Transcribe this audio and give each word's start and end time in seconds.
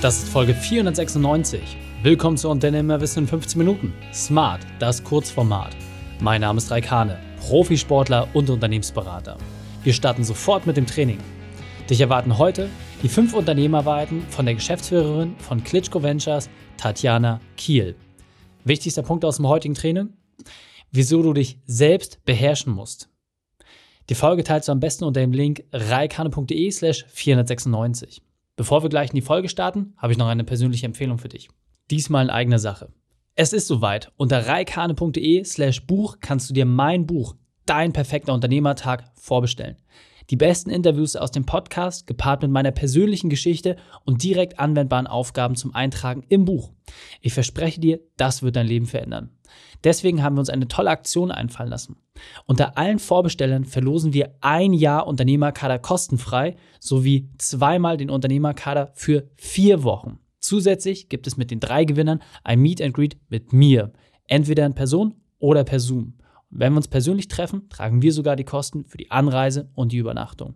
Das 0.00 0.18
ist 0.18 0.28
Folge 0.28 0.54
496. 0.54 1.76
Willkommen 2.04 2.36
zu 2.36 2.48
Unternehmerwissen 2.48 3.24
in 3.24 3.28
15 3.28 3.58
Minuten. 3.58 3.92
Smart, 4.14 4.60
das 4.78 5.02
Kurzformat. 5.02 5.76
Mein 6.20 6.42
Name 6.42 6.58
ist 6.58 6.70
Raikane, 6.70 7.18
Profisportler 7.40 8.28
und 8.32 8.48
Unternehmensberater. 8.48 9.36
Wir 9.82 9.92
starten 9.92 10.22
sofort 10.22 10.68
mit 10.68 10.76
dem 10.76 10.86
Training. 10.86 11.18
Dich 11.90 12.00
erwarten 12.00 12.38
heute 12.38 12.70
die 13.02 13.08
fünf 13.08 13.34
Unternehmerweiten 13.34 14.22
von 14.30 14.46
der 14.46 14.54
Geschäftsführerin 14.54 15.34
von 15.40 15.64
Klitschko 15.64 16.00
Ventures, 16.00 16.48
Tatjana 16.76 17.40
Kiel. 17.56 17.96
Wichtigster 18.62 19.02
Punkt 19.02 19.24
aus 19.24 19.38
dem 19.38 19.48
heutigen 19.48 19.74
Training? 19.74 20.10
Wieso 20.92 21.24
du 21.24 21.32
dich 21.32 21.58
selbst 21.66 22.24
beherrschen 22.24 22.72
musst. 22.72 23.08
Die 24.10 24.14
Folge 24.14 24.44
teilst 24.44 24.68
du 24.68 24.72
am 24.72 24.78
besten 24.78 25.02
unter 25.02 25.20
dem 25.20 25.32
Link 25.32 25.64
reikane.de 25.72 26.70
slash 26.70 27.04
496. 27.08 28.22
Bevor 28.58 28.82
wir 28.82 28.88
gleich 28.90 29.10
in 29.10 29.14
die 29.14 29.22
Folge 29.22 29.48
starten, 29.48 29.94
habe 29.96 30.12
ich 30.12 30.18
noch 30.18 30.26
eine 30.26 30.42
persönliche 30.42 30.84
Empfehlung 30.84 31.18
für 31.18 31.28
dich. 31.28 31.48
Diesmal 31.92 32.24
in 32.24 32.30
eigener 32.30 32.58
Sache. 32.58 32.92
Es 33.36 33.52
ist 33.52 33.68
soweit. 33.68 34.10
Unter 34.16 34.48
reikane.de 34.48 35.44
slash 35.44 35.86
Buch 35.86 36.16
kannst 36.20 36.50
du 36.50 36.54
dir 36.54 36.66
mein 36.66 37.06
Buch, 37.06 37.36
Dein 37.66 37.92
perfekter 37.92 38.32
Unternehmertag, 38.32 39.04
vorbestellen. 39.14 39.76
Die 40.30 40.36
besten 40.36 40.68
Interviews 40.68 41.16
aus 41.16 41.30
dem 41.30 41.46
Podcast, 41.46 42.06
gepaart 42.06 42.42
mit 42.42 42.50
meiner 42.50 42.70
persönlichen 42.70 43.30
Geschichte 43.30 43.76
und 44.04 44.22
direkt 44.22 44.58
anwendbaren 44.58 45.06
Aufgaben 45.06 45.56
zum 45.56 45.74
Eintragen 45.74 46.22
im 46.28 46.44
Buch. 46.44 46.70
Ich 47.22 47.32
verspreche 47.32 47.80
dir, 47.80 48.00
das 48.18 48.42
wird 48.42 48.56
dein 48.56 48.66
Leben 48.66 48.84
verändern. 48.84 49.30
Deswegen 49.84 50.22
haben 50.22 50.36
wir 50.36 50.40
uns 50.40 50.50
eine 50.50 50.68
tolle 50.68 50.90
Aktion 50.90 51.30
einfallen 51.30 51.70
lassen. 51.70 51.96
Unter 52.44 52.76
allen 52.76 52.98
Vorbestellern 52.98 53.64
verlosen 53.64 54.12
wir 54.12 54.34
ein 54.42 54.74
Jahr 54.74 55.06
Unternehmerkader 55.06 55.78
kostenfrei 55.78 56.56
sowie 56.78 57.30
zweimal 57.38 57.96
den 57.96 58.10
Unternehmerkader 58.10 58.90
für 58.94 59.30
vier 59.36 59.82
Wochen. 59.82 60.18
Zusätzlich 60.40 61.08
gibt 61.08 61.26
es 61.26 61.38
mit 61.38 61.50
den 61.50 61.60
drei 61.60 61.84
Gewinnern 61.84 62.20
ein 62.44 62.60
Meet 62.60 62.82
and 62.82 62.92
Greet 62.94 63.16
mit 63.30 63.54
mir, 63.54 63.92
entweder 64.26 64.66
in 64.66 64.74
Person 64.74 65.14
oder 65.38 65.64
per 65.64 65.80
Zoom. 65.80 66.18
Wenn 66.50 66.72
wir 66.72 66.78
uns 66.78 66.88
persönlich 66.88 67.28
treffen, 67.28 67.68
tragen 67.68 68.02
wir 68.02 68.12
sogar 68.12 68.36
die 68.36 68.44
Kosten 68.44 68.84
für 68.86 68.96
die 68.96 69.10
Anreise 69.10 69.70
und 69.74 69.92
die 69.92 69.98
Übernachtung. 69.98 70.54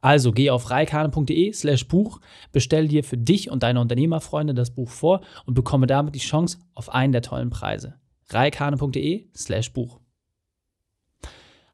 Also 0.00 0.30
geh 0.30 0.50
auf 0.50 0.70
reikane.de 0.70 1.52
slash 1.52 1.88
Buch, 1.88 2.20
bestell 2.52 2.86
dir 2.86 3.02
für 3.02 3.16
dich 3.16 3.50
und 3.50 3.62
deine 3.62 3.80
Unternehmerfreunde 3.80 4.54
das 4.54 4.70
Buch 4.70 4.90
vor 4.90 5.22
und 5.46 5.54
bekomme 5.54 5.86
damit 5.86 6.14
die 6.14 6.20
Chance 6.20 6.58
auf 6.74 6.90
einen 6.90 7.12
der 7.12 7.22
tollen 7.22 7.50
Preise. 7.50 7.94
reikane.de 8.28 9.28
slash 9.34 9.72
Buch. 9.72 9.98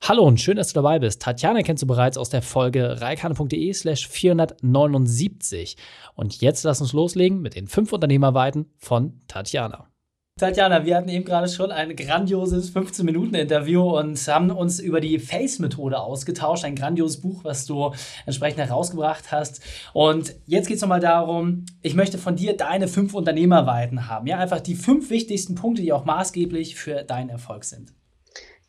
Hallo 0.00 0.24
und 0.24 0.40
schön, 0.40 0.56
dass 0.56 0.68
du 0.68 0.74
dabei 0.74 0.98
bist. 0.98 1.22
Tatjana 1.22 1.62
kennst 1.62 1.82
du 1.82 1.86
bereits 1.86 2.18
aus 2.18 2.28
der 2.28 2.42
Folge 2.42 3.00
reikane.de 3.00 3.72
slash 3.72 4.08
479. 4.08 5.76
Und 6.14 6.40
jetzt 6.40 6.64
lass 6.64 6.80
uns 6.80 6.92
loslegen 6.92 7.40
mit 7.40 7.54
den 7.54 7.68
fünf 7.68 7.92
Unternehmerweiten 7.92 8.66
von 8.78 9.20
Tatjana. 9.28 9.91
Tatjana, 10.38 10.86
wir 10.86 10.96
hatten 10.96 11.10
eben 11.10 11.24
gerade 11.24 11.46
schon 11.46 11.70
ein 11.70 11.94
grandioses 11.94 12.74
15-Minuten-Interview 12.74 13.98
und 13.98 14.16
haben 14.28 14.50
uns 14.50 14.80
über 14.80 15.00
die 15.00 15.18
Face-Methode 15.18 16.00
ausgetauscht. 16.00 16.64
Ein 16.64 16.74
grandioses 16.74 17.20
Buch, 17.20 17.44
was 17.44 17.66
du 17.66 17.92
entsprechend 18.24 18.58
herausgebracht 18.58 19.30
hast. 19.30 19.62
Und 19.92 20.34
jetzt 20.46 20.68
geht 20.68 20.76
es 20.76 20.82
nochmal 20.82 21.00
darum, 21.00 21.66
ich 21.82 21.94
möchte 21.94 22.16
von 22.16 22.34
dir 22.34 22.56
deine 22.56 22.88
fünf 22.88 23.12
Unternehmerweiten 23.14 24.08
haben. 24.08 24.26
Ja, 24.26 24.38
einfach 24.38 24.60
die 24.60 24.74
fünf 24.74 25.10
wichtigsten 25.10 25.54
Punkte, 25.54 25.82
die 25.82 25.92
auch 25.92 26.06
maßgeblich 26.06 26.76
für 26.76 27.04
deinen 27.04 27.28
Erfolg 27.28 27.64
sind. 27.64 27.92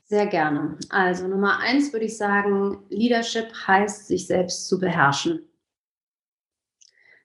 Sehr 0.03 0.27
gerne. 0.27 0.77
Also 0.89 1.27
Nummer 1.27 1.59
eins 1.59 1.93
würde 1.93 2.05
ich 2.05 2.17
sagen, 2.17 2.83
Leadership 2.89 3.47
heißt, 3.65 4.07
sich 4.07 4.27
selbst 4.27 4.67
zu 4.67 4.79
beherrschen. 4.79 5.39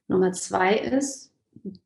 Nummer 0.07 0.33
zwei 0.33 0.75
ist, 0.75 1.35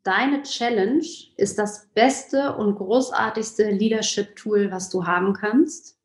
deine 0.03 0.43
Challenge 0.43 1.07
ist 1.37 1.59
das 1.59 1.89
beste 1.95 2.57
und 2.57 2.77
großartigste 2.77 3.71
Leadership-Tool, 3.71 4.71
was 4.71 4.91
du 4.91 5.07
haben 5.07 5.33
kannst. 5.33 5.99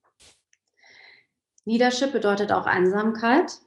Leadership 1.66 2.14
bedeutet 2.14 2.52
auch 2.52 2.66
Einsamkeit. 2.66 3.60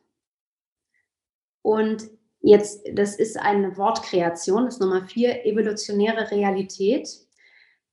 Und 1.62 2.10
jetzt, 2.41 2.86
das 2.94 3.16
ist 3.16 3.38
eine 3.38 3.76
Wortkreation, 3.76 4.64
das 4.64 4.75
ist 4.75 4.80
Nummer 4.80 5.06
vier, 5.06 5.44
evolutionäre 5.44 6.30
Realität. 6.30 7.08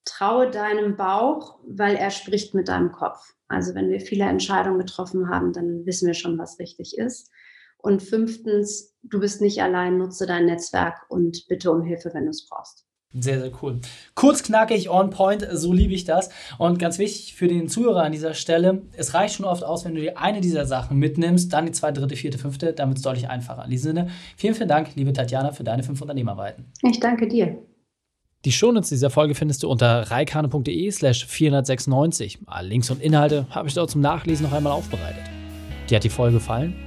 Traue 0.06 0.50
deinem 0.50 0.96
Bauch, 0.96 1.60
weil 1.66 1.96
er 1.96 2.12
spricht 2.12 2.54
mit 2.54 2.70
deinem 2.70 2.94
Kopf. 2.94 3.36
Also 3.50 3.76
wenn 3.76 3.90
wir 3.90 4.00
viele 4.00 4.26
Entscheidungen 4.26 4.80
getroffen 4.80 5.30
haben, 5.30 5.52
dann 5.52 5.86
wissen 5.86 6.08
wir 6.08 6.14
schon, 6.14 6.38
was 6.38 6.60
richtig 6.60 6.98
ist. 6.98 7.30
Und 7.78 8.02
fünftens, 8.02 8.96
du 9.04 9.20
bist 9.20 9.42
nicht 9.42 9.62
allein, 9.62 9.98
nutze 9.98 10.26
dein 10.26 10.46
Netzwerk 10.46 11.06
und 11.10 11.46
bitte 11.48 11.72
um 11.72 11.84
Hilfe, 11.84 12.12
wenn 12.14 12.26
du 12.26 12.32
es 12.32 12.48
brauchst. 12.48 12.88
Sehr, 13.14 13.40
sehr 13.40 13.52
cool. 13.62 13.80
Kurz, 14.16 14.44
knackig, 14.44 14.90
on 14.90 15.10
point, 15.10 15.48
so 15.52 15.72
liebe 15.72 15.94
ich 15.94 16.04
das. 16.04 16.30
Und 16.58 16.78
ganz 16.78 17.00
wichtig 17.00 17.36
für 17.36 17.48
den 17.48 17.70
Zuhörer 17.70 18.04
an 18.04 18.12
dieser 18.12 18.34
Stelle, 18.34 18.84
es 18.94 19.14
reicht 19.14 19.36
schon 19.36 19.46
oft 19.46 19.64
aus, 19.64 19.86
wenn 19.86 19.96
du 19.96 20.02
dir 20.02 20.18
eine 20.18 20.42
dieser 20.42 20.66
Sachen 20.66 20.98
mitnimmst, 20.98 21.52
dann 21.54 21.66
die 21.66 21.72
zweite, 21.72 22.02
dritte, 22.02 22.16
vierte, 22.16 22.38
fünfte, 22.38 22.74
dann 22.74 22.90
wird 22.90 22.98
es 22.98 23.04
deutlich 23.04 23.30
einfacher. 23.30 23.64
In 23.64 23.72
diesem 23.72 23.96
Sinne, 23.96 24.10
vielen, 24.36 24.56
vielen 24.56 24.70
Dank, 24.70 24.90
liebe 24.96 25.14
Tatjana, 25.14 25.52
für 25.52 25.64
deine 25.64 25.84
fünf 25.84 26.02
Unternehmerweiten. 26.02 26.66
Ich 26.84 27.00
danke 27.00 27.28
dir. 27.28 27.58
Die 28.46 28.52
Shownotes 28.52 28.90
dieser 28.90 29.10
Folge 29.10 29.36
findest 29.36 29.64
du 29.64 29.70
unter 29.70 30.12
reikane.de 30.12 30.92
slash 30.92 31.26
496. 31.26 32.40
Alle 32.46 32.68
Links 32.68 32.90
und 32.92 33.02
Inhalte 33.02 33.48
habe 33.50 33.68
ich 33.68 33.74
dort 33.74 33.90
zum 33.90 34.02
Nachlesen 34.02 34.46
noch 34.46 34.54
einmal 34.54 34.74
aufbereitet. 34.74 35.24
Dir 35.90 35.96
hat 35.96 36.04
die 36.04 36.10
Folge 36.10 36.36
gefallen? 36.36 36.87